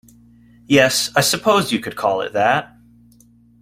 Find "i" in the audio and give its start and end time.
1.15-1.21